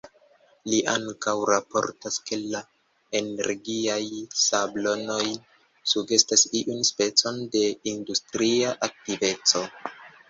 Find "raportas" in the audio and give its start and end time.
1.49-2.15